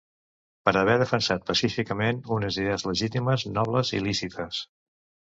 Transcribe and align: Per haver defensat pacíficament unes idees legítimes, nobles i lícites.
Per 0.67 0.71
haver 0.79 0.93
defensat 1.01 1.43
pacíficament 1.49 2.23
unes 2.35 2.57
idees 2.61 2.85
legítimes, 2.91 3.43
nobles 3.59 3.93
i 3.99 4.01
lícites. 4.07 4.63